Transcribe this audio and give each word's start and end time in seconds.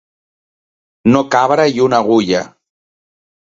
No 1.11 1.21
cabre-hi 1.37 1.85
una 1.91 2.01
agulla. 2.07 2.43